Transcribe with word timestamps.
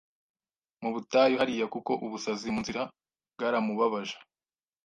Mu 0.81 0.89
butayu 0.93 1.35
hariya 1.41 1.65
kuko 1.73 1.91
ubusazi 2.05 2.47
munzira 2.55 2.81
bwaramubabaje 3.33 4.17